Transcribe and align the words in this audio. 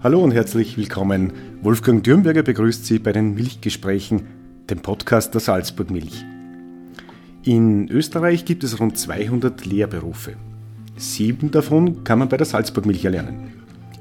Hallo 0.00 0.22
und 0.22 0.30
herzlich 0.30 0.76
willkommen. 0.76 1.32
Wolfgang 1.60 2.04
Dürnberger 2.04 2.44
begrüßt 2.44 2.86
Sie 2.86 3.00
bei 3.00 3.10
den 3.10 3.34
Milchgesprächen, 3.34 4.22
dem 4.70 4.78
Podcast 4.78 5.34
der 5.34 5.40
Salzburg 5.40 5.90
Milch. 5.90 6.24
In 7.42 7.88
Österreich 7.88 8.44
gibt 8.44 8.62
es 8.62 8.78
rund 8.78 8.96
200 8.96 9.66
Lehrberufe. 9.66 10.34
Sieben 10.96 11.50
davon 11.50 12.04
kann 12.04 12.20
man 12.20 12.28
bei 12.28 12.36
der 12.36 12.46
Salzburg 12.46 12.86
Milch 12.86 13.04
erlernen. 13.04 13.54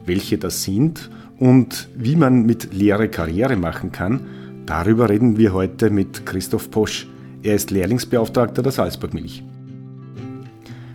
Welche 0.05 0.37
das 0.37 0.61
sind 0.61 1.09
und 1.39 1.89
wie 1.95 2.15
man 2.15 2.43
mit 2.43 2.75
Lehre 2.75 3.09
Karriere 3.09 3.55
machen 3.55 3.91
kann, 3.91 4.21
darüber 4.67 5.09
reden 5.09 5.37
wir 5.37 5.51
heute 5.51 5.89
mit 5.89 6.27
Christoph 6.27 6.69
Posch. 6.69 7.07
Er 7.41 7.55
ist 7.55 7.71
Lehrlingsbeauftragter 7.71 8.61
der 8.61 8.71
Salzburg 8.71 9.15
Milch. 9.15 9.43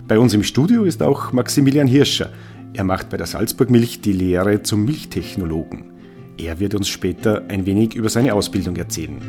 Bei 0.07 0.17
uns 0.17 0.33
im 0.33 0.45
Studio 0.45 0.85
ist 0.85 1.03
auch 1.03 1.33
Maximilian 1.33 1.89
Hirscher. 1.89 2.31
Er 2.75 2.85
macht 2.85 3.11
bei 3.11 3.19
der 3.19 3.27
Salzburg 3.27 3.69
Milch 3.69 4.01
die 4.01 4.13
Lehre 4.13 4.63
zum 4.63 4.87
Milchtechnologen. 4.87 5.93
Er 6.39 6.59
wird 6.59 6.75
uns 6.75 6.89
später 6.89 7.45
ein 7.49 7.67
wenig 7.67 7.95
über 7.95 8.09
seine 8.09 8.33
Ausbildung 8.33 8.77
erzählen. 8.77 9.21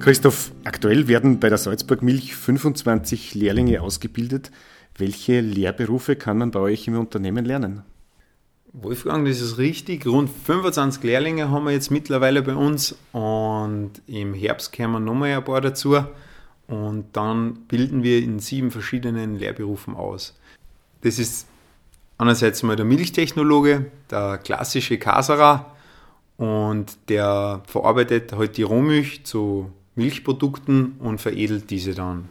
Christoph, 0.00 0.50
aktuell 0.64 1.06
werden 1.06 1.38
bei 1.38 1.48
der 1.48 1.58
Salzburg 1.58 2.02
Milch 2.02 2.34
25 2.34 3.36
Lehrlinge 3.36 3.80
ausgebildet. 3.80 4.50
Welche 4.98 5.40
Lehrberufe 5.40 6.16
kann 6.16 6.38
man 6.38 6.50
bei 6.50 6.58
euch 6.58 6.88
im 6.88 6.98
Unternehmen 6.98 7.44
lernen? 7.44 7.82
Wolfgang, 8.74 9.26
das 9.26 9.42
ist 9.42 9.58
richtig. 9.58 10.06
Rund 10.06 10.30
25 10.30 11.02
Lehrlinge 11.02 11.50
haben 11.50 11.66
wir 11.66 11.72
jetzt 11.72 11.90
mittlerweile 11.90 12.40
bei 12.40 12.54
uns 12.54 12.96
und 13.12 13.90
im 14.06 14.32
Herbst 14.32 14.74
kommen 14.74 15.04
nochmal 15.04 15.32
ein 15.32 15.44
paar 15.44 15.60
dazu 15.60 15.98
und 16.68 17.04
dann 17.12 17.54
bilden 17.68 18.02
wir 18.02 18.22
in 18.22 18.38
sieben 18.38 18.70
verschiedenen 18.70 19.36
Lehrberufen 19.36 19.94
aus. 19.94 20.34
Das 21.02 21.18
ist 21.18 21.46
einerseits 22.16 22.62
mal 22.62 22.76
der 22.76 22.86
Milchtechnologe, 22.86 23.90
der 24.10 24.38
klassische 24.38 24.96
Kasera 24.96 25.76
und 26.38 26.96
der 27.10 27.62
verarbeitet 27.66 28.32
halt 28.32 28.56
die 28.56 28.62
Rohmilch 28.62 29.24
zu 29.24 29.70
Milchprodukten 29.96 30.96
und 30.98 31.20
veredelt 31.20 31.68
diese 31.68 31.92
dann. 31.92 32.30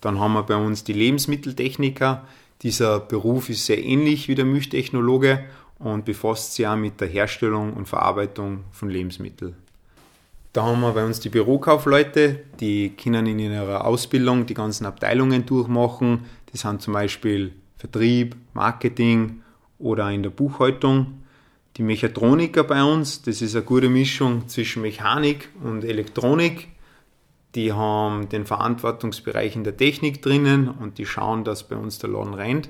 Dann 0.00 0.18
haben 0.18 0.32
wir 0.32 0.44
bei 0.44 0.56
uns 0.56 0.84
die 0.84 0.94
Lebensmitteltechniker. 0.94 2.26
Dieser 2.62 2.98
Beruf 2.98 3.50
ist 3.50 3.66
sehr 3.66 3.84
ähnlich 3.84 4.28
wie 4.28 4.34
der 4.34 4.46
Milchtechnologe 4.46 5.44
und 5.82 6.04
befasst 6.04 6.54
sich 6.54 6.66
auch 6.66 6.76
mit 6.76 7.00
der 7.00 7.08
Herstellung 7.08 7.72
und 7.72 7.88
Verarbeitung 7.88 8.64
von 8.70 8.88
Lebensmitteln. 8.88 9.56
Da 10.52 10.64
haben 10.64 10.80
wir 10.80 10.92
bei 10.92 11.04
uns 11.04 11.18
die 11.20 11.30
Bürokaufleute, 11.30 12.40
die 12.60 12.90
können 12.90 13.26
in 13.26 13.38
ihrer 13.38 13.86
Ausbildung 13.86 14.44
die 14.44 14.54
ganzen 14.54 14.84
Abteilungen 14.84 15.46
durchmachen. 15.46 16.26
Das 16.50 16.60
sind 16.60 16.82
zum 16.82 16.92
Beispiel 16.92 17.52
Vertrieb, 17.76 18.36
Marketing 18.52 19.42
oder 19.78 20.10
in 20.10 20.22
der 20.22 20.30
Buchhaltung. 20.30 21.22
Die 21.78 21.82
Mechatroniker 21.82 22.64
bei 22.64 22.84
uns, 22.84 23.22
das 23.22 23.40
ist 23.40 23.56
eine 23.56 23.64
gute 23.64 23.88
Mischung 23.88 24.46
zwischen 24.46 24.82
Mechanik 24.82 25.48
und 25.64 25.84
Elektronik. 25.84 26.68
Die 27.54 27.72
haben 27.72 28.28
den 28.28 28.44
Verantwortungsbereich 28.44 29.56
in 29.56 29.64
der 29.64 29.76
Technik 29.76 30.20
drinnen 30.20 30.68
und 30.68 30.98
die 30.98 31.06
schauen, 31.06 31.44
dass 31.44 31.66
bei 31.66 31.76
uns 31.76 31.98
der 31.98 32.10
Laden 32.10 32.34
rennt. 32.34 32.68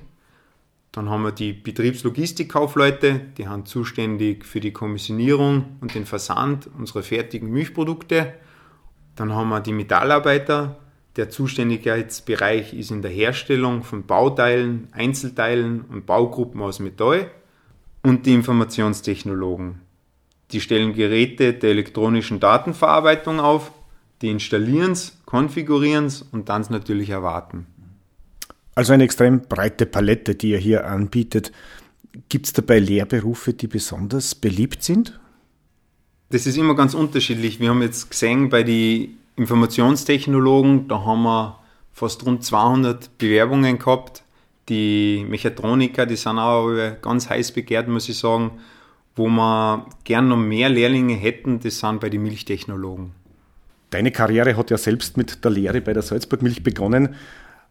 Dann 0.93 1.09
haben 1.09 1.23
wir 1.23 1.33
die 1.33 1.55
Betriebslogistikkaufleute, 1.55 3.21
die 3.39 3.45
sind 3.45 3.67
zuständig 3.67 4.45
für 4.45 4.61
die 4.61 4.73
Kommissionierung 4.73 5.79
und 5.81 5.95
den 5.95 6.05
Versand 6.05 6.69
unserer 6.79 7.03
fertigen 7.03 7.51
Milchprodukte. 7.51 8.35
Dann 9.17 9.33
haben 9.33 9.49
wir 9.49 9.61
die 9.61 9.73
Metallarbeiter, 9.73 10.79
der 11.17 11.29
Zuständigkeitsbereich 11.29 12.73
ist 12.73 12.91
in 12.91 13.03
der 13.03 13.11
Herstellung 13.11 13.83
von 13.83 14.07
Bauteilen, 14.07 14.89
Einzelteilen 14.93 15.83
und 15.83 16.07
Baugruppen 16.07 16.63
aus 16.63 16.79
Metall. 16.79 17.31
Und 18.03 18.27
die 18.27 18.35
Informationstechnologen. 18.35 19.81
Die 20.51 20.61
stellen 20.61 20.93
Geräte 20.93 21.55
der 21.55 21.71
elektronischen 21.71 22.41
Datenverarbeitung 22.41 23.41
auf, 23.41 23.73
die 24.23 24.31
installieren 24.31 24.93
es, 24.93 25.23
konfigurieren 25.25 26.07
es 26.07 26.23
und 26.23 26.49
dann 26.49 26.67
natürlich 26.69 27.11
erwarten. 27.11 27.67
Also 28.75 28.93
eine 28.93 29.05
extrem 29.05 29.43
breite 29.43 29.87
Palette, 29.87 30.35
die 30.35 30.51
ihr 30.51 30.59
hier 30.59 30.87
anbietet. 30.87 31.53
Gibt 32.29 32.47
es 32.47 32.53
dabei 32.53 32.79
Lehrberufe, 32.79 33.53
die 33.53 33.67
besonders 33.67 34.35
beliebt 34.35 34.83
sind? 34.83 35.19
Das 36.31 36.47
ist 36.47 36.57
immer 36.57 36.75
ganz 36.75 36.95
unterschiedlich. 36.95 37.61
Wir 37.61 37.71
haben 37.71 37.83
jetzt 37.83 38.11
gesehen, 38.11 38.49
bei 38.49 38.63
den 38.63 39.19
Informationstechnologen, 39.37 40.89
da 40.89 41.05
haben 41.05 41.23
wir 41.23 41.59
fast 41.93 42.25
rund 42.25 42.45
200 42.45 43.19
Bewerbungen 43.19 43.79
gehabt. 43.79 44.23
Die 44.69 45.27
Mechatroniker, 45.29 46.07
die 46.07 46.17
sind 46.17 46.39
auch 46.39 46.73
ganz 47.03 47.29
heiß 47.29 47.53
begehrt, 47.53 47.89
muss 47.89 48.09
ich 48.09 48.19
sagen. 48.19 48.53
Wo 49.15 49.29
wir 49.29 49.87
gern 50.05 50.29
noch 50.29 50.39
mehr 50.39 50.71
Lehrlinge 50.71 51.15
hätten, 51.15 51.61
das 51.61 51.81
sind 51.81 52.01
bei 52.01 52.09
den 52.09 52.23
Milchtechnologen. 52.23 53.13
Deine 53.91 54.11
Karriere 54.11 54.57
hat 54.57 54.71
ja 54.71 54.79
selbst 54.79 55.19
mit 55.19 55.45
der 55.45 55.51
Lehre 55.51 55.83
bei 55.83 55.93
der 55.93 56.01
Salzburg 56.01 56.41
Milch 56.41 56.63
begonnen. 56.63 57.15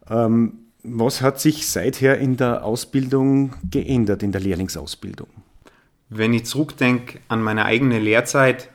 Ähm, 0.08 0.58
was 0.82 1.22
hat 1.22 1.40
sich 1.40 1.66
seither 1.68 2.18
in 2.18 2.36
der 2.36 2.64
Ausbildung 2.64 3.54
geändert, 3.70 4.22
in 4.22 4.32
der 4.32 4.40
Lehrlingsausbildung? 4.40 5.28
Wenn 6.08 6.34
ich 6.34 6.44
zurückdenke 6.44 7.20
an 7.28 7.42
meine 7.42 7.64
eigene 7.64 7.98
Lehrzeit 7.98 8.68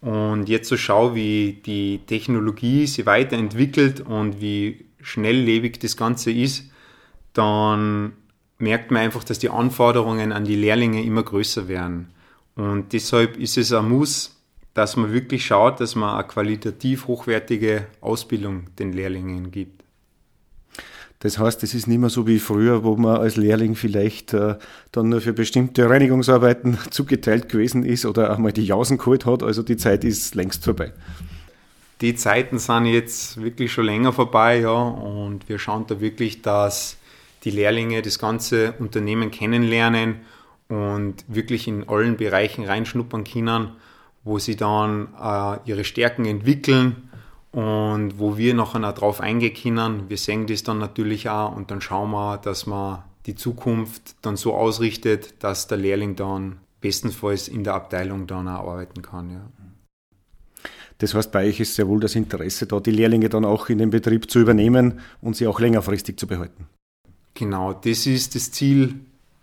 und 0.00 0.48
jetzt 0.48 0.68
so 0.68 0.76
schaue, 0.76 1.14
wie 1.14 1.60
die 1.64 2.00
Technologie 2.06 2.86
sich 2.86 3.06
weiterentwickelt 3.06 4.00
und 4.00 4.40
wie 4.40 4.84
schnelllebig 5.00 5.78
das 5.80 5.96
Ganze 5.96 6.30
ist, 6.30 6.70
dann 7.32 8.12
merkt 8.58 8.90
man 8.90 9.02
einfach, 9.02 9.24
dass 9.24 9.38
die 9.38 9.48
Anforderungen 9.48 10.32
an 10.32 10.44
die 10.44 10.56
Lehrlinge 10.56 11.02
immer 11.02 11.22
größer 11.22 11.68
werden. 11.68 12.08
Und 12.54 12.92
deshalb 12.92 13.36
ist 13.36 13.58
es 13.58 13.72
ein 13.72 13.88
Muss, 13.88 14.36
dass 14.74 14.96
man 14.96 15.12
wirklich 15.12 15.46
schaut, 15.46 15.80
dass 15.80 15.94
man 15.94 16.14
eine 16.14 16.28
qualitativ 16.28 17.06
hochwertige 17.06 17.86
Ausbildung 18.00 18.66
den 18.78 18.92
Lehrlingen 18.92 19.50
gibt. 19.50 19.83
Das 21.24 21.38
heißt, 21.38 21.62
es 21.62 21.72
ist 21.72 21.86
nicht 21.86 22.00
mehr 22.00 22.10
so 22.10 22.26
wie 22.26 22.38
früher, 22.38 22.84
wo 22.84 22.96
man 22.96 23.16
als 23.16 23.36
Lehrling 23.36 23.76
vielleicht 23.76 24.34
äh, 24.34 24.56
dann 24.92 25.08
nur 25.08 25.22
für 25.22 25.32
bestimmte 25.32 25.88
Reinigungsarbeiten 25.88 26.76
zugeteilt 26.90 27.48
gewesen 27.48 27.82
ist 27.82 28.04
oder 28.04 28.34
einmal 28.34 28.52
die 28.52 28.66
Jausen 28.66 28.98
geholt 28.98 29.24
hat. 29.24 29.42
Also 29.42 29.62
die 29.62 29.78
Zeit 29.78 30.04
ist 30.04 30.34
längst 30.34 30.62
vorbei. 30.62 30.92
Die 32.02 32.14
Zeiten 32.14 32.58
sind 32.58 32.84
jetzt 32.84 33.40
wirklich 33.42 33.72
schon 33.72 33.86
länger 33.86 34.12
vorbei, 34.12 34.60
ja, 34.60 34.70
und 34.70 35.48
wir 35.48 35.58
schauen 35.58 35.86
da 35.86 35.98
wirklich, 35.98 36.42
dass 36.42 36.98
die 37.44 37.50
Lehrlinge 37.50 38.02
das 38.02 38.18
ganze 38.18 38.74
Unternehmen 38.78 39.30
kennenlernen 39.30 40.16
und 40.68 41.24
wirklich 41.26 41.66
in 41.66 41.88
allen 41.88 42.18
Bereichen 42.18 42.66
reinschnuppern 42.66 43.24
können, 43.24 43.70
wo 44.24 44.38
sie 44.38 44.56
dann 44.56 45.08
äh, 45.18 45.56
ihre 45.64 45.84
Stärken 45.84 46.26
entwickeln 46.26 47.08
und 47.54 48.18
wo 48.18 48.36
wir 48.36 48.52
nachher 48.52 48.92
drauf 48.92 49.20
eingehen 49.20 49.54
können. 49.54 50.10
Wir 50.10 50.16
sehen 50.16 50.46
das 50.46 50.64
dann 50.64 50.78
natürlich 50.78 51.28
auch 51.28 51.54
und 51.54 51.70
dann 51.70 51.80
schauen 51.80 52.10
wir, 52.10 52.38
dass 52.38 52.66
man 52.66 53.04
die 53.26 53.36
Zukunft 53.36 54.16
dann 54.22 54.36
so 54.36 54.54
ausrichtet, 54.54 55.42
dass 55.42 55.68
der 55.68 55.78
Lehrling 55.78 56.16
dann 56.16 56.58
bestenfalls 56.80 57.46
in 57.48 57.62
der 57.62 57.74
Abteilung 57.74 58.26
dann 58.26 58.48
auch 58.48 58.68
arbeiten 58.68 59.02
kann. 59.02 59.30
Ja. 59.30 59.40
Das 60.98 61.14
heißt, 61.14 61.30
bei 61.30 61.46
euch 61.46 61.60
ist 61.60 61.76
sehr 61.76 61.86
wohl 61.88 62.00
das 62.00 62.16
Interesse 62.16 62.66
da, 62.66 62.80
die 62.80 62.90
Lehrlinge 62.90 63.28
dann 63.28 63.44
auch 63.44 63.68
in 63.68 63.78
den 63.78 63.90
Betrieb 63.90 64.30
zu 64.30 64.40
übernehmen 64.40 65.00
und 65.20 65.36
sie 65.36 65.46
auch 65.46 65.60
längerfristig 65.60 66.18
zu 66.18 66.26
behalten. 66.26 66.66
Genau, 67.34 67.72
das 67.72 68.06
ist 68.06 68.34
das 68.34 68.50
Ziel, 68.50 68.96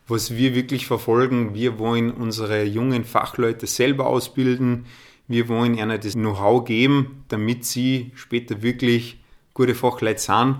was 0.07 0.35
wir 0.35 0.53
wirklich 0.53 0.85
verfolgen. 0.85 1.53
Wir 1.53 1.79
wollen 1.79 2.11
unsere 2.11 2.63
jungen 2.63 3.05
Fachleute 3.05 3.67
selber 3.67 4.07
ausbilden. 4.07 4.85
Wir 5.31 5.47
wollen 5.47 5.75
ihnen 5.75 5.97
das 6.01 6.13
Know-how 6.13 6.65
geben, 6.65 7.23
damit 7.29 7.63
sie 7.63 8.11
später 8.15 8.61
wirklich 8.61 9.17
gute 9.53 9.75
Fachleute 9.75 10.19
sind. 10.19 10.57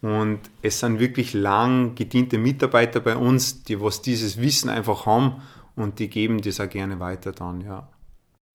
Und 0.00 0.40
es 0.62 0.80
sind 0.80 0.98
wirklich 0.98 1.34
lang 1.34 1.94
gediente 1.94 2.38
Mitarbeiter 2.38 3.00
bei 3.00 3.16
uns, 3.16 3.64
die 3.64 3.82
was 3.82 4.00
dieses 4.00 4.40
Wissen 4.40 4.70
einfach 4.70 5.04
haben 5.04 5.42
und 5.76 5.98
die 5.98 6.08
geben 6.08 6.40
das 6.40 6.58
auch 6.58 6.70
gerne 6.70 7.00
weiter 7.00 7.32
dann, 7.32 7.60
ja. 7.60 7.86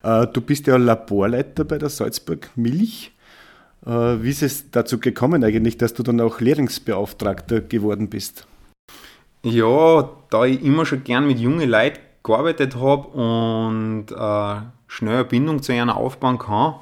Äh, 0.03 0.25
du 0.33 0.41
bist 0.41 0.65
ja 0.65 0.77
Laborleiter 0.77 1.65
bei 1.65 1.77
der 1.77 1.89
Salzburg 1.89 2.49
Milch. 2.55 3.11
Äh, 3.85 3.89
wie 3.89 4.29
ist 4.31 4.41
es 4.41 4.71
dazu 4.71 4.99
gekommen 4.99 5.43
eigentlich, 5.43 5.77
dass 5.77 5.93
du 5.93 6.01
dann 6.01 6.19
auch 6.19 6.39
Lehrlingsbeauftragter 6.39 7.61
geworden 7.61 8.09
bist? 8.09 8.47
Ja, 9.43 10.09
da 10.31 10.45
ich 10.45 10.63
immer 10.63 10.87
schon 10.87 11.03
gern 11.03 11.27
mit 11.27 11.37
jungen 11.37 11.69
Leuten 11.69 11.99
gearbeitet 12.23 12.75
habe 12.75 13.07
und 13.09 14.07
äh, 14.11 14.61
schnell 14.89 15.15
eine 15.15 15.23
Bindung 15.25 15.61
zu 15.61 15.71
einer 15.71 15.95
aufbauen 15.95 16.39
kann. 16.39 16.75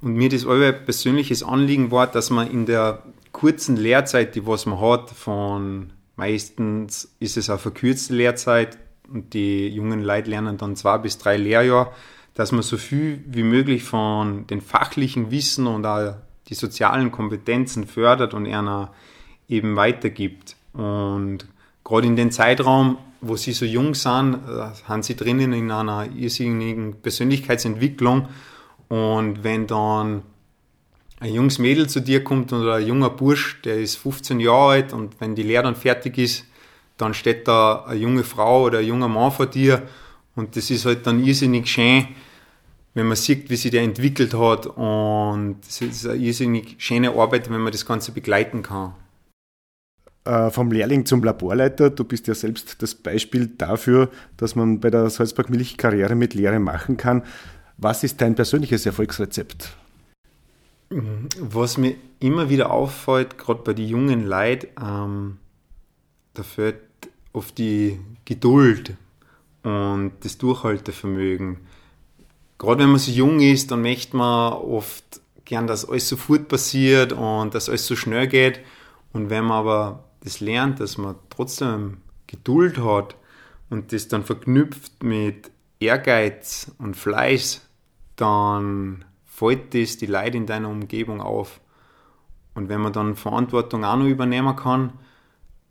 Und 0.00 0.14
mir 0.14 0.28
das 0.28 0.44
euer 0.44 0.72
persönliches 0.72 1.44
Anliegen 1.44 1.92
war, 1.92 2.08
dass 2.08 2.30
man 2.30 2.50
in 2.50 2.66
der 2.66 3.02
kurzen 3.30 3.76
Lehrzeit, 3.76 4.34
die 4.34 4.46
was 4.46 4.66
man 4.66 4.80
hat, 4.80 5.10
von 5.10 5.92
meistens 6.16 7.14
ist 7.20 7.36
es 7.36 7.50
eine 7.50 7.58
verkürzte 7.58 8.14
Lehrzeit 8.14 8.78
und 9.12 9.34
die 9.34 9.68
jungen 9.68 10.02
Leute 10.02 10.30
lernen 10.30 10.56
dann 10.56 10.74
zwei 10.74 10.98
bis 10.98 11.18
drei 11.18 11.36
Lehrjahre, 11.36 11.92
dass 12.34 12.52
man 12.52 12.62
so 12.62 12.76
viel 12.76 13.22
wie 13.26 13.42
möglich 13.42 13.84
von 13.84 14.46
den 14.46 14.60
fachlichen 14.60 15.30
Wissen 15.30 15.66
und 15.66 15.86
auch 15.86 16.14
die 16.48 16.54
sozialen 16.54 17.12
Kompetenzen 17.12 17.86
fördert 17.86 18.34
und 18.34 18.46
einer 18.46 18.92
eben 19.48 19.76
weitergibt. 19.76 20.56
Und 20.72 21.46
gerade 21.86 22.08
in 22.08 22.16
den 22.16 22.32
Zeitraum, 22.32 22.98
wo 23.20 23.36
sie 23.36 23.52
so 23.52 23.64
jung 23.64 23.94
sind, 23.94 24.34
äh, 24.34 24.88
haben 24.88 25.02
sie 25.04 25.14
drinnen 25.14 25.52
in 25.52 25.70
einer 25.70 26.08
irrsinnigen 26.14 27.00
Persönlichkeitsentwicklung. 27.00 28.28
Und 28.88 29.44
wenn 29.44 29.68
dann 29.68 30.22
ein 31.20 31.32
junges 31.32 31.60
Mädel 31.60 31.88
zu 31.88 32.00
dir 32.00 32.24
kommt 32.24 32.52
oder 32.52 32.74
ein 32.74 32.86
junger 32.86 33.10
Bursch, 33.10 33.62
der 33.62 33.78
ist 33.78 33.96
15 33.96 34.40
Jahre 34.40 34.72
alt 34.72 34.92
und 34.92 35.20
wenn 35.20 35.36
die 35.36 35.44
Lehre 35.44 35.62
dann 35.62 35.76
fertig 35.76 36.18
ist, 36.18 36.44
dann 36.96 37.14
steht 37.14 37.46
da 37.46 37.84
eine 37.86 38.00
junge 38.00 38.24
Frau 38.24 38.64
oder 38.64 38.80
ein 38.80 38.86
junger 38.86 39.08
Mann 39.08 39.30
vor 39.30 39.46
dir 39.46 39.82
und 40.34 40.56
das 40.56 40.70
ist 40.70 40.86
halt 40.86 41.06
dann 41.06 41.24
irrsinnig 41.24 41.68
schön, 41.68 42.08
wenn 42.94 43.06
man 43.06 43.16
sieht, 43.16 43.48
wie 43.48 43.56
sich 43.56 43.70
der 43.70 43.82
entwickelt 43.82 44.34
hat 44.34 44.66
und 44.66 45.58
es 45.66 45.80
ist 45.80 46.06
eine 46.06 46.16
irrsinnig 46.16 46.76
schöne 46.78 47.10
Arbeit, 47.10 47.50
wenn 47.50 47.60
man 47.60 47.72
das 47.72 47.86
Ganze 47.86 48.12
begleiten 48.12 48.62
kann. 48.62 48.94
Äh, 50.26 50.50
vom 50.50 50.72
Lehrling 50.72 51.06
zum 51.06 51.22
Laborleiter, 51.22 51.88
du 51.88 52.02
bist 52.02 52.26
ja 52.26 52.34
selbst 52.34 52.82
das 52.82 52.96
Beispiel 52.96 53.46
dafür, 53.46 54.10
dass 54.36 54.56
man 54.56 54.80
bei 54.80 54.90
der 54.90 55.08
Salzburg 55.08 55.50
Milch 55.50 55.76
Karriere 55.76 56.16
mit 56.16 56.34
Lehre 56.34 56.58
machen 56.58 56.96
kann. 56.96 57.22
Was 57.76 58.02
ist 58.02 58.20
dein 58.20 58.34
persönliches 58.34 58.84
Erfolgsrezept? 58.86 59.76
Was 60.90 61.78
mir 61.78 61.94
immer 62.18 62.50
wieder 62.50 62.72
auffällt, 62.72 63.38
gerade 63.38 63.62
bei 63.62 63.72
den 63.72 63.86
jungen 63.86 64.26
Leuten, 64.26 64.66
ähm, 64.82 65.36
da 66.34 66.42
fällt 66.42 66.80
oft 67.32 67.56
die 67.56 68.00
Geduld 68.24 68.94
und 69.62 70.10
das 70.22 70.38
Durchhaltevermögen. 70.38 71.58
Gerade 72.58 72.82
wenn 72.82 72.90
man 72.90 72.98
so 72.98 73.12
jung 73.12 73.38
ist, 73.38 73.70
dann 73.70 73.82
möchte 73.82 74.16
man 74.16 74.54
oft 74.54 75.20
gern, 75.44 75.68
dass 75.68 75.88
alles 75.88 76.08
sofort 76.08 76.48
passiert 76.48 77.12
und 77.12 77.54
dass 77.54 77.68
alles 77.68 77.86
so 77.86 77.94
schnell 77.94 78.26
geht. 78.26 78.58
Und 79.12 79.30
wenn 79.30 79.44
man 79.44 79.58
aber 79.58 80.04
das 80.20 80.40
lernt, 80.40 80.80
dass 80.80 80.98
man 80.98 81.16
trotzdem 81.30 81.98
Geduld 82.26 82.78
hat 82.78 83.16
und 83.70 83.92
das 83.92 84.08
dann 84.08 84.24
verknüpft 84.24 85.02
mit 85.02 85.50
Ehrgeiz 85.80 86.72
und 86.78 86.96
Fleiß, 86.96 87.66
dann 88.16 89.04
fällt 89.24 89.74
das 89.74 89.98
die 89.98 90.06
Leute 90.06 90.38
in 90.38 90.46
deiner 90.46 90.68
Umgebung 90.68 91.20
auf. 91.20 91.60
Und 92.54 92.68
wenn 92.68 92.80
man 92.80 92.92
dann 92.92 93.16
Verantwortung 93.16 93.84
auch 93.84 93.96
noch 93.96 94.06
übernehmen 94.06 94.56
kann, 94.56 94.92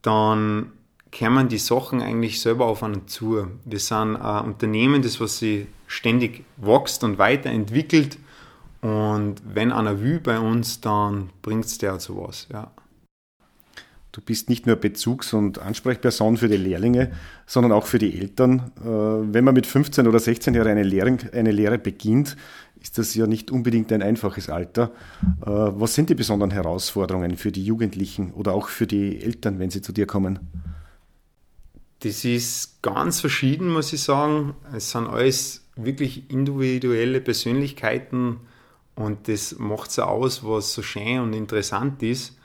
dann 0.03 0.71
kämen 1.11 1.47
die 1.47 1.57
Sachen 1.57 2.01
eigentlich 2.01 2.41
selber 2.41 2.65
auf 2.65 2.83
einen 2.83 3.07
zu. 3.07 3.47
Wir 3.63 3.79
sind 3.79 4.17
ein 4.17 4.45
Unternehmen, 4.45 5.01
das 5.01 5.19
was 5.19 5.39
sich 5.39 5.65
ständig 5.87 6.43
wächst 6.57 7.03
und 7.03 7.17
weiterentwickelt. 7.17 8.19
Und 8.81 9.41
wenn 9.43 9.71
einer 9.71 10.01
will 10.01 10.19
bei 10.19 10.39
uns, 10.39 10.81
dann 10.81 11.31
bringt 11.41 11.65
es 11.65 11.79
der 11.79 11.97
zu 11.97 12.17
was. 12.17 12.47
Ja. 12.51 12.71
Du 14.15 14.21
bist 14.21 14.47
nicht 14.47 14.65
nur 14.65 14.77
Bezugs- 14.77 15.33
und 15.33 15.59
Ansprechperson 15.59 16.37
für 16.37 16.47
die 16.47 16.55
Lehrlinge, 16.55 17.11
sondern 17.45 17.73
auch 17.73 17.85
für 17.85 17.99
die 17.99 18.17
Eltern. 18.17 18.71
Äh, 18.79 18.85
wenn 18.85 19.43
man 19.43 19.53
mit 19.53 19.67
15 19.67 20.07
oder 20.07 20.19
16 20.19 20.53
Jahren 20.53 20.69
eine 20.69 20.83
Lehre, 20.83 21.17
eine 21.33 21.51
Lehre 21.51 21.77
beginnt, 21.77 22.37
ist 22.81 22.97
das 22.97 23.13
ja 23.13 23.27
nicht 23.27 23.51
unbedingt 23.51 23.91
ein 23.91 24.01
einfaches 24.01 24.49
Alter. 24.49 24.91
Äh, 25.41 25.47
was 25.49 25.95
sind 25.95 26.09
die 26.09 26.15
besonderen 26.15 26.51
Herausforderungen 26.51 27.35
für 27.35 27.51
die 27.51 27.65
Jugendlichen 27.65 28.31
oder 28.31 28.53
auch 28.53 28.69
für 28.69 28.87
die 28.87 29.21
Eltern, 29.21 29.59
wenn 29.59 29.69
sie 29.69 29.81
zu 29.81 29.91
dir 29.91 30.07
kommen? 30.07 30.39
Das 31.99 32.23
ist 32.23 32.81
ganz 32.81 33.19
verschieden, 33.19 33.67
muss 33.67 33.91
ich 33.91 34.01
sagen. 34.01 34.53
Es 34.73 34.91
sind 34.91 35.07
alles 35.07 35.65
wirklich 35.75 36.31
individuelle 36.31 37.19
Persönlichkeiten 37.19 38.37
und 38.95 39.27
das 39.27 39.59
macht 39.59 39.89
es 39.89 39.99
aus, 39.99 40.41
was 40.45 40.73
so 40.73 40.81
schön 40.81 41.19
und 41.19 41.33
interessant 41.33 42.01
ist. 42.01 42.37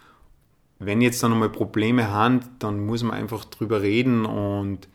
Wenn 0.83 1.03
jetzt 1.03 1.23
dann 1.23 1.33
einmal 1.33 1.51
Probleme 1.51 2.09
haben, 2.09 2.41
dann 2.59 2.85
muss 2.87 3.03
man 3.03 3.13
einfach 3.13 3.45
drüber 3.45 3.83
reden 3.83 4.25
und 4.25 4.89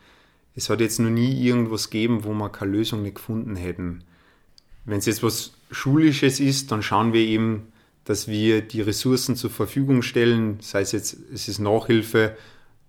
es 0.56 0.68
hat 0.68 0.80
jetzt 0.80 0.98
noch 0.98 1.10
nie 1.10 1.40
irgendwas 1.46 1.90
gegeben, 1.90 2.24
wo 2.24 2.32
wir 2.32 2.48
keine 2.48 2.72
Lösung 2.72 3.02
nicht 3.02 3.14
gefunden 3.14 3.54
hätten. 3.54 4.02
Wenn 4.84 4.98
es 4.98 5.06
jetzt 5.06 5.22
was 5.22 5.52
Schulisches 5.70 6.40
ist, 6.40 6.72
dann 6.72 6.82
schauen 6.82 7.12
wir 7.12 7.20
eben, 7.20 7.68
dass 8.04 8.26
wir 8.26 8.62
die 8.62 8.80
Ressourcen 8.80 9.36
zur 9.36 9.50
Verfügung 9.50 10.02
stellen, 10.02 10.58
sei 10.60 10.80
es 10.80 10.90
jetzt, 10.90 11.18
es 11.32 11.46
ist 11.46 11.60
Nachhilfe, 11.60 12.36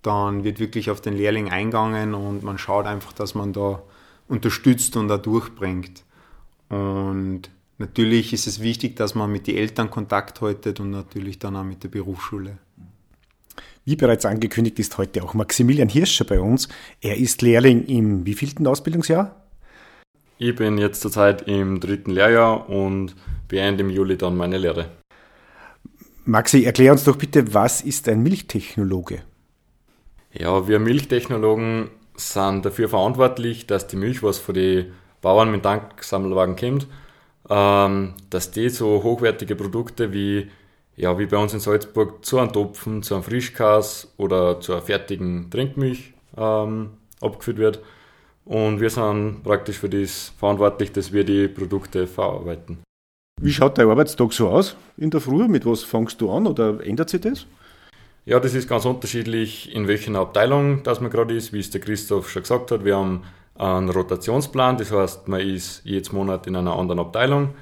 dann 0.01 0.43
wird 0.43 0.59
wirklich 0.59 0.89
auf 0.89 0.99
den 0.99 1.15
Lehrling 1.15 1.49
eingegangen 1.49 2.15
und 2.15 2.41
man 2.43 2.57
schaut 2.57 2.87
einfach, 2.87 3.13
dass 3.13 3.35
man 3.35 3.53
da 3.53 3.83
unterstützt 4.27 4.95
und 4.97 5.07
da 5.07 5.17
durchbringt. 5.17 6.03
Und 6.69 7.43
natürlich 7.77 8.33
ist 8.33 8.47
es 8.47 8.59
wichtig, 8.59 8.95
dass 8.95 9.13
man 9.13 9.31
mit 9.31 9.45
den 9.45 9.57
Eltern 9.57 9.91
Kontakt 9.91 10.41
haltet 10.41 10.79
und 10.79 10.89
natürlich 10.89 11.37
dann 11.37 11.55
auch 11.55 11.63
mit 11.63 11.83
der 11.83 11.89
Berufsschule. 11.89 12.57
Wie 13.87 13.95
bereits 13.95 14.25
angekündigt 14.25 14.79
ist 14.79 14.97
heute 14.97 15.23
auch 15.23 15.33
Maximilian 15.33 15.87
Hirscher 15.87 16.25
bei 16.25 16.41
uns. 16.41 16.67
Er 16.99 17.15
ist 17.15 17.41
Lehrling 17.41 17.85
im 17.85 18.25
wievielten 18.25 18.67
Ausbildungsjahr? 18.67 19.47
Ich 20.37 20.53
bin 20.57 20.77
jetzt 20.77 20.99
zurzeit 20.99 21.43
im 21.43 21.79
dritten 21.79 22.11
Lehrjahr 22.11 22.69
und 22.69 23.15
beende 23.47 23.85
im 23.85 23.89
Juli 23.89 24.17
dann 24.17 24.35
meine 24.35 24.57
Lehre. 24.57 24.89
Maxi, 26.25 26.65
erklär 26.65 26.91
uns 26.91 27.05
doch 27.05 27.15
bitte, 27.15 27.53
was 27.53 27.79
ist 27.79 28.09
ein 28.09 28.23
Milchtechnologe? 28.23 29.21
Ja, 30.33 30.67
wir 30.67 30.79
Milchtechnologen 30.79 31.89
sind 32.17 32.65
dafür 32.65 32.89
verantwortlich, 32.89 33.67
dass 33.67 33.87
die 33.87 33.95
Milch, 33.95 34.21
was 34.21 34.37
von 34.37 34.55
den 34.55 34.91
Bauern 35.21 35.49
mit 35.49 35.63
Tanksammelwagen 35.63 36.57
kommt, 36.57 36.87
ähm, 37.49 38.15
dass 38.29 38.51
die 38.51 38.67
so 38.67 39.01
hochwertige 39.01 39.55
Produkte 39.55 40.11
wie, 40.11 40.49
ja, 40.97 41.17
wie 41.17 41.27
bei 41.27 41.37
uns 41.37 41.53
in 41.53 41.59
Salzburg 41.59 42.25
zu 42.25 42.39
einem 42.39 42.51
Topfen, 42.51 43.03
zu 43.03 43.13
einem 43.13 43.23
Frischkas 43.23 44.13
oder 44.17 44.59
zu 44.59 44.73
einer 44.73 44.81
fertigen 44.81 45.49
Trinkmilch 45.49 46.13
ähm, 46.35 46.89
abgeführt 47.21 47.57
wird 47.57 47.79
und 48.47 48.79
wir 48.79 48.89
sind 48.89 49.43
praktisch 49.43 49.77
für 49.77 49.89
das 49.89 50.31
verantwortlich, 50.39 50.91
dass 50.93 51.11
wir 51.11 51.25
die 51.25 51.47
Produkte 51.49 52.07
verarbeiten. 52.07 52.79
Wie 53.41 53.51
schaut 53.51 53.77
dein 53.77 53.89
Arbeitstag 53.89 54.31
so 54.31 54.47
aus 54.47 54.75
in 54.97 55.09
der 55.09 55.19
Früh? 55.19 55.47
Mit 55.47 55.65
was 55.65 55.83
fängst 55.83 56.19
du 56.21 56.31
an 56.31 56.47
oder 56.47 56.83
ändert 56.83 57.09
sich 57.09 57.21
das? 57.21 57.45
Ja, 58.25 58.39
das 58.39 58.53
ist 58.53 58.67
ganz 58.67 58.85
unterschiedlich, 58.85 59.73
in 59.75 59.87
welcher 59.87 60.15
Abteilung 60.15 60.81
das 60.83 61.01
man 61.01 61.11
gerade 61.11 61.35
ist. 61.35 61.53
Wie 61.53 61.59
es 61.59 61.69
der 61.69 61.81
Christoph 61.81 62.29
schon 62.29 62.41
gesagt 62.43 62.71
hat, 62.71 62.85
wir 62.85 62.95
haben 62.95 63.23
einen 63.55 63.89
Rotationsplan, 63.89 64.77
das 64.77 64.91
heißt, 64.91 65.27
man 65.27 65.41
ist 65.41 65.81
jedes 65.83 66.11
Monat 66.11 66.47
in 66.47 66.55
einer 66.55 66.77
anderen 66.77 66.99
Abteilung 66.99 67.53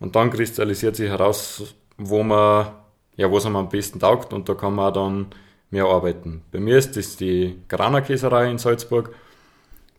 und 0.00 0.16
dann 0.16 0.30
kristallisiert 0.30 0.96
sich 0.96 1.08
heraus, 1.08 1.74
wo 2.00 2.22
man, 2.22 2.72
ja, 3.16 3.30
was 3.30 3.46
einem 3.46 3.56
am 3.56 3.68
besten 3.68 4.00
taugt 4.00 4.32
und 4.32 4.48
da 4.48 4.54
kann 4.54 4.74
man 4.74 4.92
dann 4.92 5.26
mehr 5.70 5.84
arbeiten. 5.84 6.42
Bei 6.50 6.58
mir 6.58 6.78
ist 6.78 6.96
das 6.96 7.16
die 7.16 7.60
Grana 7.68 8.00
Käserei 8.00 8.50
in 8.50 8.58
Salzburg 8.58 9.14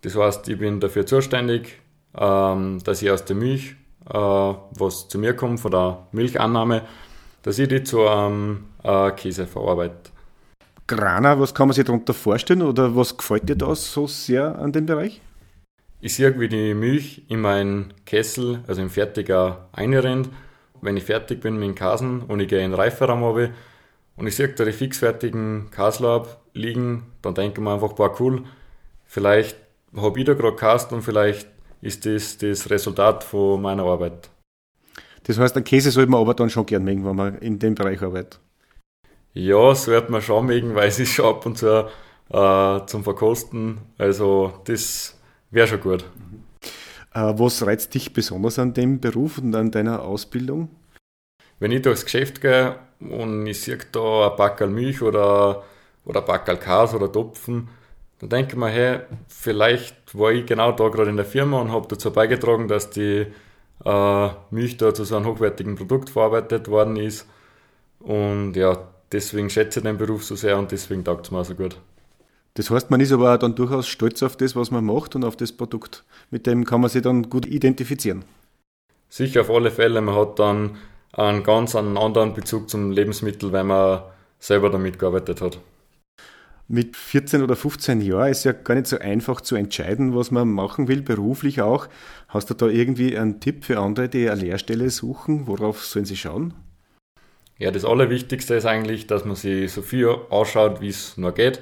das 0.02 0.16
heißt, 0.16 0.48
ich 0.50 0.58
bin 0.58 0.80
dafür 0.80 1.06
zuständig, 1.06 1.80
ähm, 2.18 2.80
dass 2.84 3.02
ich 3.02 3.12
aus 3.12 3.24
der 3.26 3.36
Milch, 3.36 3.76
äh, 4.10 4.14
was 4.14 5.08
zu 5.08 5.20
mir 5.20 5.36
kommt, 5.36 5.60
von 5.60 5.72
der 5.72 6.08
Milchannahme, 6.12 6.84
dass 7.44 7.60
ich 7.60 7.68
die 7.68 7.84
zu 7.84 8.08
einem 8.08 8.66
äh, 8.84 9.12
Käse 9.12 9.46
verarbeite. 9.46 10.12
Grana, 10.88 11.40
was 11.40 11.54
kann 11.54 11.68
man 11.68 11.76
sich 11.76 11.86
darunter 11.86 12.14
vorstellen 12.14 12.64
oder 12.64 12.96
was 12.96 13.16
gefällt 13.16 13.48
dir 13.48 13.56
da 13.56 13.76
so 13.76 14.08
sehr 14.08 14.58
an 14.58 14.72
dem 14.72 14.88
Bereich? 14.88 15.22
Ich 16.02 16.16
sehe, 16.16 16.38
wie 16.40 16.50
die 16.50 16.74
Milch 16.74 17.24
in 17.30 17.42
meinen 17.42 17.94
Kessel, 18.06 18.64
also 18.68 18.82
im 18.82 18.90
Fertiger, 18.90 19.70
einrennt. 19.72 20.30
Wenn 20.82 20.98
ich 20.98 21.04
fertig 21.04 21.42
bin 21.42 21.58
mit 21.58 21.68
dem 21.68 21.76
Kasen 21.76 22.22
und 22.24 22.40
ich 22.40 22.48
gehe 22.48 22.64
in 22.64 22.72
den 22.72 22.80
Reiferaum 22.80 23.24
habe 23.24 23.52
und 24.16 24.28
ich 24.28 24.36
sehe 24.36 24.50
da 24.50 24.66
die 24.66 24.72
fixfertigen 24.72 25.70
Kaslab 25.72 26.42
liegen, 26.54 27.12
dann 27.22 27.36
denke 27.36 27.60
ich 27.60 27.64
mir 27.64 27.74
einfach, 27.74 27.94
boah, 27.94 28.20
cool, 28.20 28.44
vielleicht 29.06 29.58
habe 29.96 30.20
ich 30.20 30.26
da 30.26 30.34
gerade 30.34 30.56
gehasst 30.56 30.92
und 30.92 31.02
vielleicht 31.02 31.48
ist 31.82 32.06
das 32.06 32.38
das 32.38 32.70
Resultat 32.70 33.24
von 33.24 33.62
meiner 33.62 33.84
Arbeit. 33.84 34.30
Das 35.24 35.38
heißt, 35.38 35.56
ein 35.58 35.64
Käse 35.64 35.92
sollte 35.92 36.10
man 36.10 36.22
aber 36.22 36.34
dann 36.34 36.50
schon 36.50 36.66
gern 36.66 36.84
mögen, 36.84 37.06
wenn 37.06 37.16
man 37.16 37.38
in 37.40 37.60
dem 37.60 37.76
Bereich 37.76 38.02
arbeitet. 38.02 38.40
Ja, 39.34 39.74
sollte 39.76 40.12
man 40.12 40.22
schon 40.22 40.46
mögen, 40.48 40.76
weil 40.76 40.90
es 40.90 41.00
ist 41.00 41.14
schon 41.14 41.26
ab 41.26 41.46
und 41.46 41.58
zu 41.58 41.88
äh, 42.30 42.86
zum 42.86 43.04
Verkosten. 43.04 43.80
Also 43.98 44.54
das 44.66 45.20
wäre 45.52 45.68
schon 45.68 45.82
gut. 45.82 46.02
Äh, 46.02 46.51
was 47.14 47.66
reizt 47.66 47.94
dich 47.94 48.14
besonders 48.14 48.60
an 48.60 48.74
dem 48.74 49.00
Beruf 49.00 49.38
und 49.38 49.54
an 49.56 49.72
deiner 49.72 50.04
Ausbildung? 50.04 50.70
Wenn 51.60 51.72
ich 51.72 51.82
durchs 51.82 52.06
Geschäft 52.06 52.42
gehe 52.42 52.76
und 53.00 53.46
ich 53.48 53.62
sehe 53.62 53.78
da 53.92 54.30
ein 54.30 54.36
Packerl 54.36 54.70
Milch 54.70 55.02
oder, 55.02 55.64
oder 56.06 56.22
ein 56.22 56.26
Packerl 56.26 56.58
Käse 56.58 56.96
oder 56.96 57.12
Topfen, 57.12 57.70
dann 58.20 58.30
denke 58.30 58.54
ich 58.54 58.58
mir, 58.58 58.70
hey, 58.70 59.00
vielleicht 59.28 60.18
war 60.18 60.32
ich 60.32 60.46
genau 60.46 60.72
da 60.72 60.88
gerade 60.90 61.10
in 61.10 61.18
der 61.18 61.26
Firma 61.26 61.60
und 61.60 61.72
habe 61.72 61.88
dazu 61.88 62.12
beigetragen, 62.12 62.68
dass 62.68 62.90
die 62.90 63.28
äh, 63.84 64.30
Milch 64.52 64.78
da 64.78 64.94
zu 64.94 65.04
so 65.04 65.16
einem 65.18 65.26
hochwertigen 65.26 65.76
Produkt 65.76 66.10
verarbeitet 66.12 66.68
worden 66.68 66.98
ist. 66.98 67.28
Und 68.00 68.56
ja, 68.56 68.88
deswegen 69.12 69.50
schätze 69.50 69.80
ich 69.80 69.84
den 69.84 69.98
Beruf 69.98 70.24
so 70.24 70.36
sehr 70.36 70.58
und 70.58 70.72
deswegen 70.72 71.04
taugt 71.04 71.26
es 71.26 71.32
mir 71.32 71.40
auch 71.40 71.46
so 71.46 71.56
gut. 71.56 71.78
Das 72.56 72.70
heißt, 72.70 72.92
man 72.92 73.00
ist 73.00 73.12
aber 73.12 73.38
dann 73.38 73.56
durchaus 73.56 73.88
stolz 73.88 74.22
auf 74.24 74.36
das, 74.36 74.56
was 74.56 74.72
man 74.72 74.86
macht 74.86 75.16
und 75.16 75.24
auf 75.24 75.38
das 75.38 75.54
Produkt. 75.54 76.04
Mit 76.32 76.48
dem 76.48 76.66
kann 76.66 76.82
man 76.82 76.90
sich 76.90 77.02
dann 77.02 77.30
gut 77.30 77.46
identifizieren. 77.46 78.26
Sicher 79.10 79.42
auf 79.42 79.50
alle 79.50 79.72
Fälle. 79.72 80.02
Man 80.02 80.16
hat 80.16 80.40
dann 80.40 80.78
einen 81.14 81.44
ganz 81.44 81.76
anderen 81.76 82.34
Bezug 82.34 82.70
zum 82.70 82.92
Lebensmittel, 82.92 83.52
weil 83.52 83.64
man 83.64 84.02
selber 84.40 84.70
damit 84.70 85.00
gearbeitet 85.00 85.42
hat. 85.42 85.60
Mit 86.68 86.96
14 86.96 87.42
oder 87.44 87.58
15 87.58 88.00
Jahren 88.00 88.32
ist 88.32 88.46
ja 88.46 88.54
gar 88.54 88.76
nicht 88.76 88.88
so 88.88 88.98
einfach 88.98 89.42
zu 89.42 89.56
entscheiden, 89.56 90.16
was 90.16 90.32
man 90.32 90.50
machen 90.50 90.88
will, 90.88 91.02
beruflich 91.02 91.62
auch. 91.62 91.88
Hast 92.30 92.50
du 92.50 92.54
da 92.54 92.68
irgendwie 92.68 93.18
einen 93.18 93.42
Tipp 93.42 93.66
für 93.66 93.80
andere, 93.80 94.08
die 94.08 94.30
eine 94.30 94.40
Lehrstelle 94.40 94.90
suchen? 94.90 95.48
Worauf 95.48 95.84
sollen 95.84 96.06
sie 96.06 96.16
schauen? 96.16 96.54
Ja, 97.58 97.72
das 97.72 97.84
Allerwichtigste 97.84 98.56
ist 98.56 98.66
eigentlich, 98.66 99.06
dass 99.06 99.26
man 99.26 99.36
sich 99.36 99.72
so 99.72 99.82
viel 99.82 100.08
ausschaut, 100.08 100.80
wie 100.80 100.88
es 100.88 101.18
nur 101.18 101.34
geht. 101.34 101.62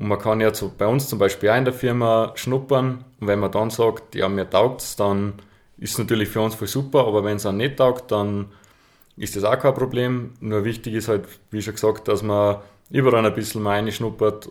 Und 0.00 0.08
man 0.08 0.18
kann 0.18 0.40
ja 0.40 0.50
bei 0.78 0.86
uns 0.86 1.08
zum 1.08 1.18
Beispiel 1.18 1.50
auch 1.50 1.58
in 1.58 1.66
der 1.66 1.74
Firma 1.74 2.32
schnuppern. 2.34 3.04
Und 3.20 3.26
wenn 3.26 3.38
man 3.38 3.52
dann 3.52 3.68
sagt, 3.68 4.14
ja, 4.14 4.30
mir 4.30 4.48
taugt 4.48 4.80
es, 4.80 4.96
dann 4.96 5.34
ist 5.76 5.92
es 5.92 5.98
natürlich 5.98 6.30
für 6.30 6.40
uns 6.40 6.54
voll 6.54 6.68
super. 6.68 7.06
Aber 7.06 7.22
wenn 7.22 7.36
es 7.36 7.44
auch 7.44 7.52
nicht 7.52 7.76
taugt, 7.76 8.10
dann 8.10 8.46
ist 9.18 9.36
das 9.36 9.44
auch 9.44 9.58
kein 9.58 9.74
Problem. 9.74 10.32
Nur 10.40 10.64
wichtig 10.64 10.94
ist 10.94 11.08
halt, 11.08 11.26
wie 11.50 11.60
schon 11.60 11.74
gesagt, 11.74 12.08
dass 12.08 12.22
man 12.22 12.56
überall 12.88 13.26
ein 13.26 13.34
bisschen 13.34 13.62
mal 13.62 13.74
reinschnuppert. 13.74 14.50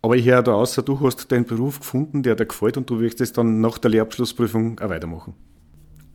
Aber 0.00 0.14
ich 0.14 0.26
höre 0.26 0.44
da 0.44 0.54
außer, 0.54 0.82
du 0.82 1.00
hast 1.00 1.32
deinen 1.32 1.44
Beruf 1.44 1.80
gefunden, 1.80 2.22
der 2.22 2.36
dir 2.36 2.46
gefällt 2.46 2.76
und 2.76 2.88
du 2.88 3.00
wirst 3.00 3.20
es 3.20 3.32
dann 3.32 3.60
nach 3.60 3.78
der 3.78 3.90
Lehrabschlussprüfung 3.90 4.78
auch 4.78 4.90
weitermachen. 4.90 5.34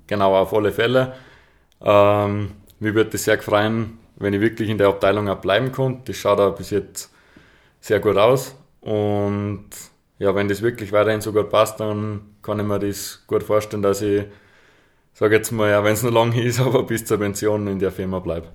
Genau, 0.08 0.38
auf 0.38 0.54
alle 0.54 0.72
Fälle. 0.72 1.16
Ähm, 1.82 2.52
mir 2.80 2.96
würde 2.96 3.10
es 3.14 3.26
sehr 3.26 3.42
freuen, 3.42 3.98
wenn 4.16 4.34
ich 4.34 4.40
wirklich 4.40 4.70
in 4.70 4.78
der 4.78 4.88
Abteilung 4.88 5.28
auch 5.28 5.42
bleiben 5.42 5.74
konnte. 5.74 6.04
Das 6.06 6.16
schaut 6.16 6.40
auch 6.40 6.56
bis 6.56 6.70
jetzt 6.70 7.14
sehr 7.82 8.00
gut 8.00 8.16
aus. 8.16 8.56
Und 8.82 9.70
ja, 10.18 10.36
wenn 10.36 10.48
das 10.48 10.62
wirklich 10.62 10.92
weiterhin 10.92 11.22
so 11.22 11.32
gut 11.32 11.50
passt, 11.50 11.80
dann 11.80 12.22
kann 12.42 12.60
ich 12.60 12.66
mir 12.66 12.80
das 12.80 13.24
gut 13.28 13.44
vorstellen, 13.44 13.82
dass 13.82 14.02
ich, 14.02 14.26
sage 15.14 15.36
jetzt 15.36 15.52
mal, 15.52 15.70
ja, 15.70 15.84
wenn 15.84 15.94
es 15.94 16.04
noch 16.04 16.12
lange 16.12 16.44
ist, 16.44 16.60
aber 16.60 16.84
bis 16.84 17.06
zur 17.06 17.18
Pension 17.18 17.68
in 17.68 17.80
der 17.80 17.92
Firma 17.92 18.20
bleibe. 18.20 18.48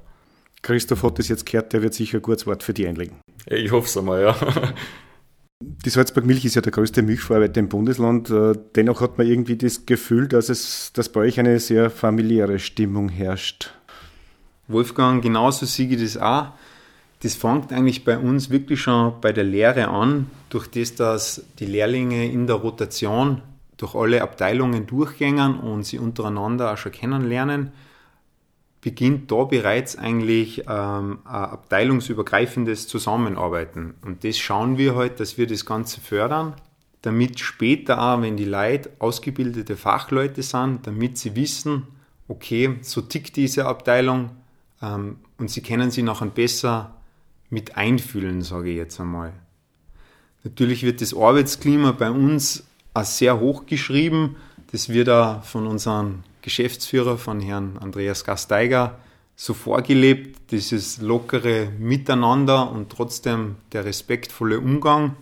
Christoph 0.63 1.03
hat 1.03 1.19
das 1.19 1.29
jetzt 1.29 1.45
gehört, 1.45 1.73
der 1.73 1.83
wird 1.83 1.95
sicher 1.95 2.19
ein 2.19 2.23
gutes 2.23 2.47
Wort 2.47 2.63
für 2.63 2.73
die 2.73 2.87
einlegen. 2.87 3.21
Ich 3.47 3.71
hoffe 3.71 3.87
es 3.87 3.97
einmal, 3.97 4.23
ja. 4.23 4.37
Die 5.63 5.89
Salzburg 5.89 6.27
Milch 6.27 6.45
ist 6.45 6.57
ja 6.57 6.63
der 6.63 6.73
größte 6.73 7.03
Milchverarbeiter 7.03 7.61
im 7.61 7.69
Bundesland. 7.69 8.29
Äh, 8.29 8.53
dennoch 8.75 9.01
hat 9.01 9.17
man 9.17 9.27
irgendwie 9.27 9.57
das 9.57 9.87
Gefühl, 9.87 10.29
dass 10.29 10.49
es, 10.51 10.93
dass 10.93 11.09
bei 11.09 11.21
euch 11.21 11.39
eine 11.39 11.59
sehr 11.59 11.91
familiäre 11.91 12.59
Stimmung 12.59 13.09
herrscht. 13.09 13.73
Wolfgang, 14.69 15.23
genauso 15.23 15.65
sehe 15.65 15.89
ich 15.89 16.01
das 16.01 16.17
auch. 16.17 16.49
Das 17.25 17.35
fängt 17.35 17.73
eigentlich 17.73 18.05
bei 18.05 18.19
uns 18.19 18.51
wirklich 18.51 18.83
schon 18.83 19.15
bei 19.21 19.33
der 19.33 19.45
Lehre 19.45 19.89
an, 19.89 20.31
durch 20.51 20.69
das, 20.69 20.95
dass 20.95 21.45
die 21.59 21.67
Lehrlinge 21.67 22.31
in 22.31 22.47
der 22.47 22.57
Rotation 22.57 23.41
durch 23.79 23.95
alle 23.95 24.23
Abteilungen 24.23 24.87
durchgängen 24.87 25.59
und 25.59 25.85
sie 25.85 25.99
untereinander 25.99 26.73
auch 26.73 26.77
schon 26.77 26.93
kennenlernen 26.93 27.73
beginnt 28.85 29.33
da 29.33 29.45
bereits 29.45 29.97
eigentlich 29.97 30.65
ähm, 30.69 31.21
ein 31.25 31.25
abteilungsübergreifendes 31.25 32.87
Zusammenarbeiten. 32.87 33.95
Und 34.03 34.25
das 34.25 34.37
schauen 34.37 34.77
wir 34.77 34.95
halt, 34.95 35.21
dass 35.21 35.39
wir 35.39 35.47
das 35.47 35.65
Ganze 35.65 36.03
fördern, 36.03 36.53
damit 37.01 37.41
später 37.41 37.99
auch, 37.99 38.21
wenn 38.21 38.37
die 38.37 38.45
Leute 38.45 38.91
ausgebildete 38.99 39.79
Fachleute 39.79 40.43
sind, 40.43 40.87
damit 40.87 41.17
sie 41.17 41.35
wissen, 41.35 41.85
okay, 42.29 42.77
so 42.83 43.01
tickt 43.01 43.37
diese 43.37 43.65
Abteilung 43.65 44.33
ähm, 44.83 45.17
und 45.39 45.49
sie 45.49 45.63
können 45.63 45.91
sie 45.91 46.03
nachher 46.03 46.27
besser 46.27 46.94
mit 47.55 47.77
einfühlen, 47.77 48.43
sage 48.43 48.71
ich 48.71 48.77
jetzt 48.77 49.01
einmal. 49.01 49.33
Natürlich 50.43 50.83
wird 50.83 51.01
das 51.01 51.17
Arbeitsklima 51.17 51.93
bei 51.93 52.11
uns 52.11 52.65
auch 52.93 53.05
sehr 53.05 53.41
hoch 53.41 53.65
geschrieben. 53.65 54.37
Das 54.73 54.89
wird 54.89 55.09
auch 55.09 55.43
von 55.45 55.67
unseren 55.67 56.25
Geschäftsführer, 56.43 57.17
von 57.17 57.41
Herrn 57.41 57.79
Andreas 57.79 58.25
Gasteiger, 58.25 58.99
so 59.37 59.55
vorgelebt, 59.55 60.51
dieses 60.51 61.01
lockere 61.01 61.69
Miteinander 61.79 62.71
und 62.71 62.91
trotzdem 62.91 63.57
der 63.73 63.85
respektvolle 63.85 64.59
Umgang. 64.59 65.17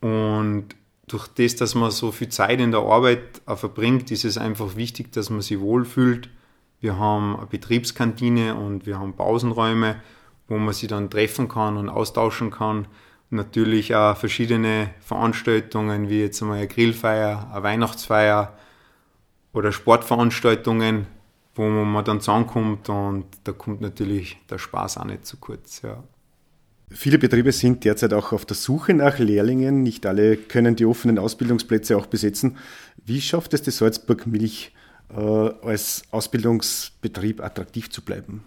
Und 0.00 0.68
durch 1.06 1.28
das, 1.28 1.54
dass 1.56 1.74
man 1.74 1.90
so 1.90 2.12
viel 2.12 2.30
Zeit 2.30 2.60
in 2.60 2.72
der 2.72 2.80
Arbeit 2.80 3.42
verbringt, 3.46 4.10
ist 4.10 4.24
es 4.24 4.38
einfach 4.38 4.74
wichtig, 4.74 5.12
dass 5.12 5.30
man 5.30 5.42
sich 5.42 5.60
wohlfühlt. 5.60 6.30
Wir 6.80 6.96
haben 6.98 7.36
eine 7.36 7.46
Betriebskantine 7.46 8.56
und 8.56 8.86
wir 8.86 8.98
haben 8.98 9.12
Pausenräume, 9.14 9.96
wo 10.52 10.58
man 10.58 10.74
sich 10.74 10.88
dann 10.88 11.08
treffen 11.08 11.48
kann 11.48 11.78
und 11.78 11.88
austauschen 11.88 12.50
kann. 12.50 12.86
Natürlich 13.30 13.94
auch 13.94 14.14
verschiedene 14.14 14.90
Veranstaltungen, 15.00 16.10
wie 16.10 16.20
jetzt 16.20 16.42
einmal 16.42 16.58
eine 16.58 16.68
Grillfeier, 16.68 17.50
eine 17.50 17.62
Weihnachtsfeier, 17.62 18.52
oder 19.54 19.72
Sportveranstaltungen, 19.72 21.06
wo 21.54 21.68
man 21.68 22.04
dann 22.04 22.20
zusammenkommt 22.20 22.88
und 22.88 23.24
da 23.44 23.52
kommt 23.52 23.80
natürlich 23.80 24.38
der 24.50 24.58
Spaß 24.58 24.98
auch 24.98 25.04
nicht 25.04 25.26
zu 25.26 25.38
kurz. 25.38 25.82
Ja. 25.82 26.02
Viele 26.90 27.18
Betriebe 27.18 27.52
sind 27.52 27.84
derzeit 27.84 28.12
auch 28.12 28.32
auf 28.32 28.44
der 28.44 28.56
Suche 28.56 28.92
nach 28.92 29.18
Lehrlingen. 29.18 29.82
Nicht 29.82 30.04
alle 30.04 30.36
können 30.36 30.76
die 30.76 30.84
offenen 30.84 31.18
Ausbildungsplätze 31.18 31.96
auch 31.96 32.06
besetzen. 32.06 32.58
Wie 33.04 33.20
schafft 33.20 33.54
es 33.54 33.62
die 33.62 33.70
Salzburg 33.70 34.26
Milch, 34.26 34.72
äh, 35.10 35.16
als 35.16 36.02
Ausbildungsbetrieb 36.10 37.42
attraktiv 37.42 37.90
zu 37.90 38.02
bleiben? 38.02 38.44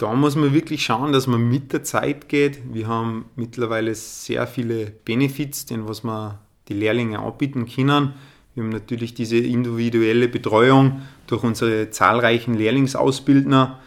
Da 0.00 0.14
muss 0.14 0.34
man 0.34 0.54
wirklich 0.54 0.82
schauen, 0.82 1.12
dass 1.12 1.26
man 1.26 1.46
mit 1.46 1.74
der 1.74 1.84
Zeit 1.84 2.30
geht. 2.30 2.72
Wir 2.72 2.88
haben 2.88 3.26
mittlerweile 3.36 3.94
sehr 3.94 4.46
viele 4.46 4.86
Benefits, 4.86 5.66
den 5.66 5.86
was 5.86 6.02
wir 6.04 6.38
die 6.68 6.72
Lehrlinge 6.72 7.18
anbieten 7.18 7.66
können. 7.66 8.14
Wir 8.54 8.62
haben 8.62 8.70
natürlich 8.70 9.12
diese 9.12 9.36
individuelle 9.36 10.26
Betreuung 10.28 11.02
durch 11.26 11.42
unsere 11.42 11.90
zahlreichen 11.90 12.54
Lehrlingsausbildner, 12.54 13.78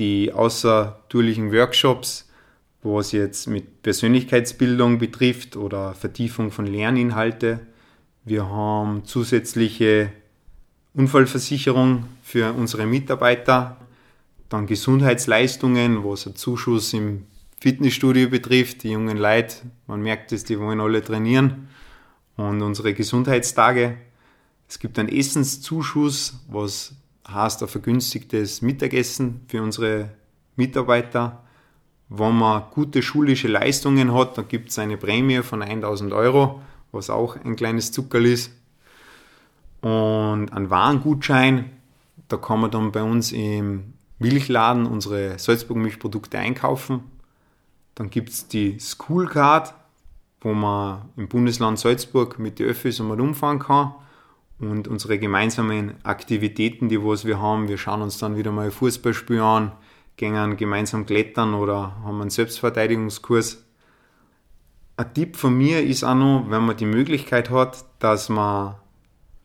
die 0.00 0.32
außertourlichen 0.32 1.52
Workshops, 1.52 2.28
was 2.82 3.12
jetzt 3.12 3.46
mit 3.46 3.82
Persönlichkeitsbildung 3.84 4.98
betrifft 4.98 5.56
oder 5.56 5.94
Vertiefung 5.94 6.50
von 6.50 6.66
Lerninhalte. 6.66 7.60
Wir 8.24 8.50
haben 8.50 9.04
zusätzliche 9.04 10.10
Unfallversicherung 10.94 12.06
für 12.24 12.52
unsere 12.54 12.86
Mitarbeiter, 12.86 13.76
dann 14.48 14.66
Gesundheitsleistungen, 14.66 16.04
was 16.04 16.26
ein 16.26 16.36
Zuschuss 16.36 16.92
im 16.92 17.26
Fitnessstudio 17.60 18.30
betrifft. 18.30 18.82
Die 18.82 18.90
jungen 18.90 19.18
Leute, 19.18 19.56
man 19.86 20.00
merkt 20.00 20.32
es, 20.32 20.44
die 20.44 20.58
wollen 20.58 20.80
alle 20.80 21.02
trainieren 21.02 21.68
und 22.36 22.62
unsere 22.62 22.94
Gesundheitstage. 22.94 23.98
Es 24.68 24.78
gibt 24.78 24.98
einen 24.98 25.08
Essenszuschuss, 25.08 26.40
was 26.48 26.94
heißt 27.28 27.62
ein 27.62 27.68
vergünstigtes 27.68 28.62
Mittagessen 28.62 29.42
für 29.48 29.62
unsere 29.62 30.10
Mitarbeiter. 30.56 31.44
Wenn 32.08 32.38
man 32.38 32.62
gute 32.70 33.02
schulische 33.02 33.48
Leistungen 33.48 34.14
hat, 34.14 34.38
dann 34.38 34.48
gibt 34.48 34.70
es 34.70 34.78
eine 34.78 34.96
Prämie 34.96 35.42
von 35.42 35.62
1000 35.62 36.12
Euro, 36.12 36.62
was 36.90 37.10
auch 37.10 37.36
ein 37.44 37.56
kleines 37.56 37.92
Zuckerl 37.92 38.24
ist. 38.24 38.50
Und 39.82 40.48
ein 40.52 40.70
Warengutschein, 40.70 41.70
da 42.28 42.36
kann 42.36 42.60
man 42.60 42.70
dann 42.70 42.92
bei 42.92 43.02
uns 43.02 43.32
im 43.32 43.94
Milchladen 44.18 44.86
unsere 44.86 45.38
Salzburg 45.38 45.76
Milchprodukte 45.78 46.38
einkaufen. 46.38 47.04
Dann 47.94 48.10
gibt 48.10 48.30
es 48.30 48.48
die 48.48 48.78
School 48.78 49.26
Card, 49.26 49.74
wo 50.40 50.54
man 50.54 51.08
im 51.16 51.28
Bundesland 51.28 51.78
Salzburg 51.78 52.38
mit 52.38 52.58
den 52.58 52.68
Öffis 52.68 53.00
einmal 53.00 53.20
umfahren 53.20 53.58
kann. 53.58 53.94
Und 54.58 54.88
unsere 54.88 55.18
gemeinsamen 55.18 55.94
Aktivitäten, 56.02 56.88
die 56.88 57.02
was 57.02 57.24
wir 57.24 57.40
haben, 57.40 57.68
wir 57.68 57.78
schauen 57.78 58.02
uns 58.02 58.18
dann 58.18 58.36
wieder 58.36 58.50
mal 58.50 58.72
Fußballspiel 58.72 59.40
an, 59.40 59.72
gehen 60.16 60.56
gemeinsam 60.56 61.06
klettern 61.06 61.54
oder 61.54 61.96
haben 62.02 62.20
einen 62.20 62.30
Selbstverteidigungskurs. 62.30 63.64
Ein 64.96 65.14
Tipp 65.14 65.36
von 65.36 65.56
mir 65.56 65.84
ist 65.84 66.02
auch 66.02 66.16
noch, 66.16 66.46
wenn 66.48 66.66
man 66.66 66.76
die 66.76 66.86
Möglichkeit 66.86 67.50
hat, 67.50 67.84
dass 68.00 68.28
man 68.28 68.74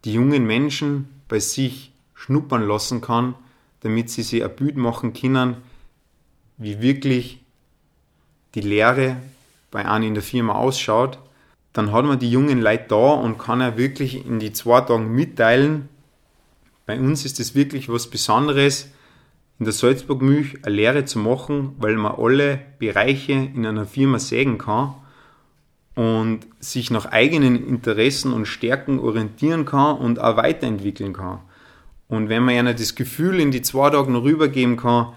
die 0.04 0.14
jungen 0.14 0.48
Menschen 0.48 1.22
bei 1.28 1.40
sich 1.40 1.94
schnuppern 2.16 2.68
lassen 2.68 3.02
kann, 3.02 3.36
damit 3.84 4.10
sie 4.10 4.24
sich 4.24 4.44
ein 4.44 4.56
Bild 4.56 4.78
machen 4.78 5.14
können, 5.14 5.58
wie 6.58 6.82
wirklich 6.82 7.44
die 8.56 8.62
Lehre 8.62 9.18
bei 9.72 9.86
einem 9.86 10.10
in 10.10 10.14
der 10.14 10.24
Firma 10.24 10.54
ausschaut, 10.54 11.20
dann 11.74 11.92
hat 11.92 12.06
man 12.06 12.20
die 12.20 12.32
jungen 12.32 12.62
Leute 12.62 12.86
da 12.90 13.14
und 13.14 13.40
kann 13.40 13.62
er 13.62 13.78
wirklich 13.78 14.26
in 14.26 14.40
die 14.40 14.54
zwei 14.54 14.82
Tagen 14.82 15.14
mitteilen. 15.14 15.90
Bei 16.86 17.00
uns 17.00 17.26
ist 17.26 17.40
es 17.40 17.56
wirklich 17.56 17.90
was 17.90 18.10
Besonderes, 18.10 18.90
in 19.60 19.66
der 19.66 19.74
Salzburg 19.74 20.22
Milch 20.22 20.66
eine 20.66 20.76
Lehre 20.76 21.06
zu 21.06 21.20
machen, 21.20 21.76
weil 21.80 21.96
man 21.96 22.16
alle 22.16 22.60
Bereiche 22.80 23.34
in 23.34 23.66
einer 23.66 23.86
Firma 23.86 24.20
sägen 24.20 24.58
kann 24.58 24.94
und 25.96 26.42
sich 26.60 26.92
nach 26.92 27.06
eigenen 27.06 27.68
Interessen 27.68 28.34
und 28.34 28.46
Stärken 28.46 29.00
orientieren 29.00 29.66
kann 29.66 29.98
und 29.98 30.20
auch 30.20 30.38
weiterentwickeln 30.38 31.14
kann. 31.14 31.40
Und 32.14 32.30
wenn 32.30 32.44
man 32.44 32.54
einer 32.54 32.76
das 32.76 32.94
Gefühl 32.94 33.40
in 33.40 33.50
die 33.50 33.64
zwei 33.64 33.90
Tage 33.90 34.12
noch 34.12 34.24
rübergeben 34.24 34.78
kann, 34.78 35.14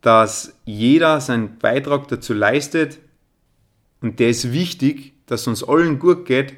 dass 0.00 0.54
jeder 0.64 1.20
seinen 1.20 1.58
Beitrag 1.58 2.06
dazu 2.06 2.34
leistet, 2.34 3.00
und 4.00 4.20
der 4.20 4.28
ist 4.28 4.52
wichtig, 4.52 5.14
dass 5.26 5.48
uns 5.48 5.64
allen 5.64 5.98
gut 5.98 6.24
geht, 6.24 6.54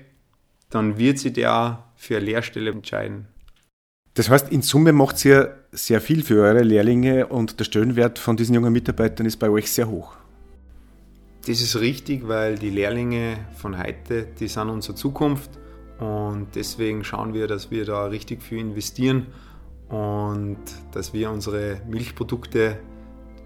dann 0.69 0.99
wird 0.99 1.19
sich 1.19 1.33
der 1.33 1.55
auch 1.55 1.79
für 1.97 2.17
eine 2.17 2.27
Lehrstelle 2.27 2.71
entscheiden. 2.71 3.29
Das 4.13 4.29
heißt, 4.29 4.53
in 4.53 4.61
Summe 4.61 4.93
macht 4.93 5.25
ihr 5.25 5.57
sehr 5.73 6.03
viel 6.03 6.23
für 6.23 6.43
eure 6.43 6.65
Lehrlinge 6.65 7.27
und 7.29 7.59
der 7.59 7.65
Stellenwert 7.65 8.19
von 8.19 8.37
diesen 8.37 8.55
jungen 8.55 8.75
Mitarbeitern 8.75 9.25
ist 9.25 9.39
bei 9.39 9.49
euch 9.49 9.73
sehr 9.73 9.89
hoch. 9.89 10.17
Das 11.47 11.63
ist 11.63 11.81
richtig, 11.81 12.29
weil 12.29 12.59
die 12.59 12.69
Lehrlinge 12.69 13.39
von 13.57 13.83
heute, 13.83 14.27
die 14.39 14.49
sind 14.49 14.69
unsere 14.69 14.97
Zukunft 14.97 15.51
und 15.99 16.49
deswegen 16.55 17.05
schauen 17.05 17.33
wir, 17.33 17.47
dass 17.47 17.71
wir 17.71 17.87
da 17.87 18.05
richtig 18.05 18.43
viel 18.43 18.59
investieren 18.59 19.29
und 19.89 20.59
dass 20.93 21.13
wir 21.13 21.31
unsere 21.31 21.81
Milchprodukte 21.89 22.79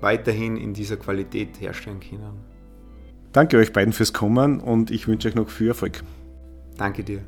weiterhin 0.01 0.57
in 0.57 0.75
dieser 0.75 0.97
Qualität 0.97 1.61
herstellen 1.61 2.01
können. 2.01 2.41
Danke 3.33 3.57
euch 3.59 3.73
beiden 3.73 3.93
fürs 3.93 4.13
Kommen 4.13 4.61
und 4.61 4.91
ich 4.91 5.09
wünsche 5.09 5.29
euch 5.29 5.35
noch 5.35 5.49
viel 5.49 5.69
Erfolg. 5.69 6.03
Danke 6.77 7.05
dir. 7.05 7.23